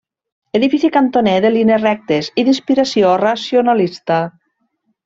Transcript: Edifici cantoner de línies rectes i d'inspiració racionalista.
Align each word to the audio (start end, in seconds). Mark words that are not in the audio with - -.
Edifici 0.59 0.89
cantoner 0.95 1.35
de 1.45 1.51
línies 1.57 1.83
rectes 1.85 2.33
i 2.33 2.47
d'inspiració 2.49 3.17
racionalista. 3.25 4.23